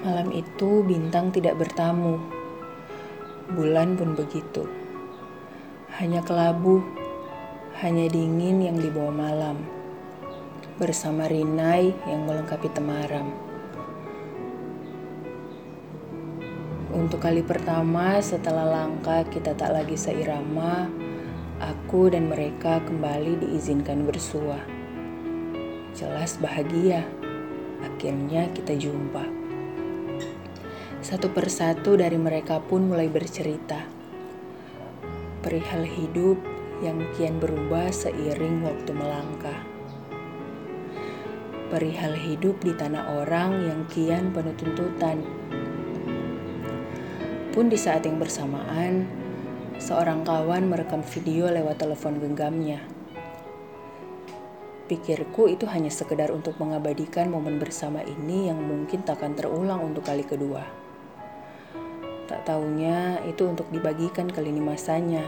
Malam 0.00 0.32
itu 0.32 0.80
bintang 0.80 1.28
tidak 1.28 1.60
bertamu. 1.60 2.16
Bulan 3.52 4.00
pun 4.00 4.16
begitu. 4.16 4.64
Hanya 6.00 6.24
kelabu, 6.24 6.80
hanya 7.84 8.08
dingin 8.08 8.64
yang 8.64 8.80
dibawa 8.80 9.12
malam. 9.12 9.60
Bersama 10.80 11.28
Rinai 11.28 11.92
yang 12.08 12.24
melengkapi 12.24 12.72
temaram. 12.72 13.28
Untuk 16.96 17.20
kali 17.20 17.44
pertama 17.44 18.24
setelah 18.24 18.64
langkah 18.64 19.20
kita 19.28 19.52
tak 19.52 19.68
lagi 19.68 20.00
seirama, 20.00 20.88
aku 21.60 22.08
dan 22.08 22.32
mereka 22.32 22.80
kembali 22.88 23.44
diizinkan 23.44 24.08
bersua. 24.08 24.64
Jelas 25.92 26.40
bahagia. 26.40 27.04
Akhirnya 27.84 28.48
kita 28.56 28.72
jumpa. 28.80 29.39
Satu 31.10 31.26
persatu 31.34 31.98
dari 31.98 32.14
mereka 32.14 32.62
pun 32.62 32.86
mulai 32.86 33.10
bercerita. 33.10 33.82
Perihal 35.42 35.82
hidup 35.82 36.38
yang 36.86 37.02
kian 37.18 37.42
berubah 37.42 37.90
seiring 37.90 38.62
waktu 38.62 38.94
melangkah. 38.94 39.58
Perihal 41.66 42.14
hidup 42.14 42.62
di 42.62 42.70
tanah 42.78 43.26
orang 43.26 43.58
yang 43.58 43.80
kian 43.90 44.30
penuh 44.30 44.54
tuntutan. 44.54 45.26
Pun 47.50 47.66
di 47.66 47.74
saat 47.74 48.06
yang 48.06 48.22
bersamaan, 48.22 49.10
seorang 49.82 50.22
kawan 50.22 50.70
merekam 50.70 51.02
video 51.02 51.50
lewat 51.50 51.82
telepon 51.82 52.22
genggamnya. 52.22 52.86
Pikirku 54.86 55.50
itu 55.50 55.66
hanya 55.66 55.90
sekedar 55.90 56.30
untuk 56.30 56.54
mengabadikan 56.62 57.34
momen 57.34 57.58
bersama 57.58 57.98
ini 57.98 58.46
yang 58.46 58.62
mungkin 58.62 59.02
takkan 59.02 59.34
terulang 59.34 59.82
untuk 59.82 60.06
kali 60.06 60.22
kedua. 60.22 60.89
Tak 62.30 62.46
taunya 62.46 63.18
itu 63.26 63.42
untuk 63.42 63.66
dibagikan 63.74 64.30
ke 64.30 64.38
lini 64.38 64.62
masanya. 64.62 65.26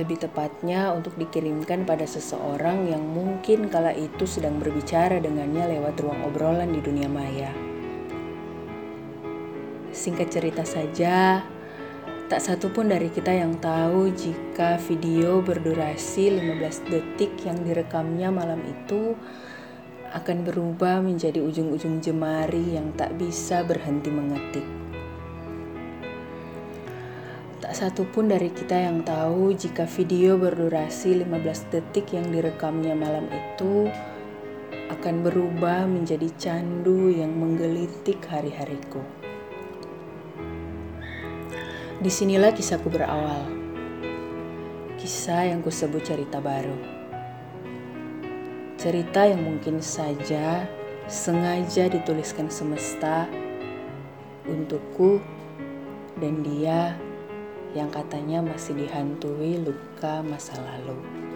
Lebih 0.00 0.16
tepatnya 0.16 0.96
untuk 0.96 1.12
dikirimkan 1.20 1.84
pada 1.84 2.08
seseorang 2.08 2.88
yang 2.88 3.04
mungkin 3.04 3.68
kala 3.68 3.92
itu 3.92 4.24
sedang 4.24 4.56
berbicara 4.56 5.20
dengannya 5.20 5.76
lewat 5.76 6.00
ruang 6.00 6.24
obrolan 6.24 6.72
di 6.72 6.80
dunia 6.80 7.04
maya. 7.04 7.52
Singkat 9.92 10.32
cerita 10.32 10.64
saja, 10.64 11.44
tak 12.32 12.40
satu 12.40 12.72
pun 12.72 12.88
dari 12.88 13.12
kita 13.12 13.28
yang 13.28 13.60
tahu 13.60 14.08
jika 14.16 14.80
video 14.88 15.44
berdurasi 15.44 16.32
15 16.32 16.88
detik 16.88 17.36
yang 17.44 17.60
direkamnya 17.60 18.32
malam 18.32 18.64
itu 18.64 19.12
akan 20.12 20.48
berubah 20.48 21.04
menjadi 21.04 21.44
ujung-ujung 21.44 22.00
jemari 22.00 22.76
yang 22.76 22.96
tak 22.96 23.12
bisa 23.20 23.60
berhenti 23.60 24.08
mengetik. 24.08 24.64
Tak 27.60 27.74
satu 27.76 28.08
pun 28.08 28.32
dari 28.32 28.48
kita 28.48 28.72
yang 28.72 29.04
tahu 29.04 29.52
jika 29.52 29.84
video 29.84 30.40
berdurasi 30.40 31.20
15 31.20 31.68
detik 31.68 32.16
yang 32.16 32.32
direkamnya 32.32 32.96
malam 32.96 33.28
itu 33.28 33.92
akan 34.88 35.20
berubah 35.20 35.84
menjadi 35.84 36.32
candu 36.40 37.12
yang 37.12 37.28
menggelitik 37.36 38.24
hari-hariku. 38.24 39.04
Di 42.00 42.08
sinilah 42.08 42.56
kisahku 42.56 42.88
berawal. 42.88 43.44
Kisah 44.96 45.52
yang 45.52 45.60
kusebut 45.60 46.00
cerita 46.08 46.40
baru 46.40 46.97
cerita 48.78 49.26
yang 49.26 49.42
mungkin 49.42 49.82
saja 49.82 50.62
sengaja 51.10 51.90
dituliskan 51.90 52.46
semesta 52.46 53.26
untukku 54.46 55.18
dan 56.22 56.46
dia 56.46 56.94
yang 57.74 57.90
katanya 57.90 58.38
masih 58.38 58.78
dihantui 58.78 59.58
luka 59.58 60.22
masa 60.22 60.54
lalu. 60.62 61.27